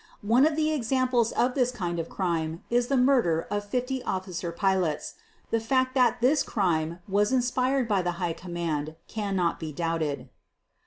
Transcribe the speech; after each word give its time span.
One 0.25 0.47
of 0.47 0.55
the 0.55 0.71
examples 0.73 1.31
of 1.31 1.53
this 1.53 1.69
kind 1.71 1.99
of 1.99 2.09
crime 2.09 2.63
is 2.71 2.87
the 2.87 2.97
murder 2.97 3.41
of 3.51 3.63
50 3.65 4.01
officer 4.01 4.51
pilots. 4.51 5.13
The 5.51 5.59
fact 5.59 5.93
that 5.93 6.21
this 6.21 6.41
crime 6.41 6.97
was 7.07 7.31
inspired 7.31 7.87
by 7.87 8.01
the 8.01 8.13
High 8.13 8.33
Command 8.33 8.95
cannot 9.07 9.59
be 9.59 9.71
doubted. 9.71 10.29